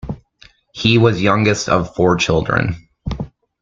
He 0.73 0.97
was 0.97 1.21
youngest 1.21 1.69
of 1.69 1.93
four 1.95 2.15
children. 2.15 2.89